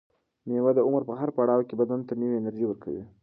مېوه 0.47 0.71
د 0.75 0.79
عمر 0.87 1.01
په 1.09 1.13
هر 1.19 1.29
پړاو 1.35 1.67
کې 1.67 1.75
بدن 1.81 1.99
ته 2.07 2.13
نوې 2.21 2.35
انرژي 2.41 2.65
ورکوي. 2.67 3.03